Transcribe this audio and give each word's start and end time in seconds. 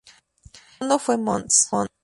El 0.01 0.53
segundo 0.79 0.97
fue 0.97 1.15
Mons. 1.19 1.69